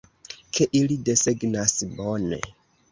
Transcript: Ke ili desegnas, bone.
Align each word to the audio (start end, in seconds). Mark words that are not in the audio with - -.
Ke 0.57 0.67
ili 0.81 0.97
desegnas, 1.11 1.79
bone. 2.01 2.43